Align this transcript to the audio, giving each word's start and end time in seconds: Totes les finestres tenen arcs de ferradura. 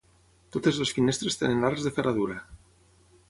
Totes 0.55 0.79
les 0.83 0.93
finestres 0.99 1.37
tenen 1.43 1.69
arcs 1.71 1.85
de 1.89 1.93
ferradura. 1.99 2.39